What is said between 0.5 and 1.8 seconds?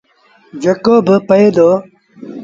جيڪو با پيٚئي دو۔